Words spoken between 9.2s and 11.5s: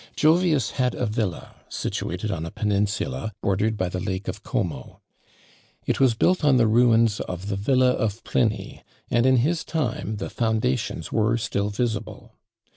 in his time the foundations were